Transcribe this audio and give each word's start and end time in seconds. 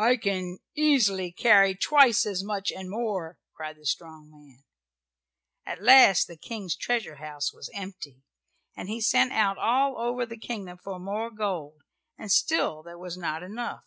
"I 0.00 0.16
can 0.16 0.60
easily 0.74 1.32
carry 1.32 1.74
twice 1.74 2.24
as 2.24 2.42
much, 2.42 2.72
and 2.72 2.88
more," 2.88 3.36
cried 3.52 3.76
the 3.76 3.84
strong 3.84 4.30
man. 4.30 4.64
At 5.66 5.82
last 5.82 6.26
the 6.28 6.38
King's 6.38 6.74
treasure 6.74 7.16
house 7.16 7.52
was 7.52 7.68
empty, 7.74 8.22
and 8.74 8.88
he 8.88 9.02
sent 9.02 9.34
out 9.34 9.58
all 9.58 9.98
over 9.98 10.24
the 10.24 10.38
kingdom 10.38 10.78
for 10.82 10.98
more 10.98 11.30
gold, 11.30 11.82
and 12.16 12.32
still 12.32 12.82
there 12.82 12.96
was 12.96 13.18
not 13.18 13.42
enough. 13.42 13.84